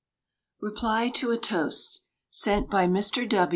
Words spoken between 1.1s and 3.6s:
TO A TOAST, SENT BY MR.